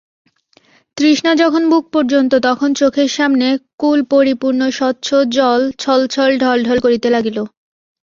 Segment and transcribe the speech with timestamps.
[0.97, 3.47] তৃষ্ণা যখন বুক পর্যন্ত তখন চোখের সামনে
[3.81, 7.37] কূলপরিপূর্ণ স্বচ্ছ জল ছলছল ঢলঢল করিতে লাগিল।